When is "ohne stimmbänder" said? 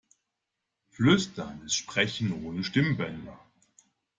2.43-3.37